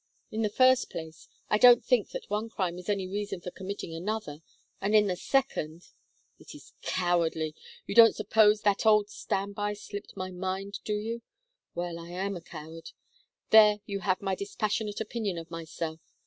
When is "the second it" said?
5.05-6.55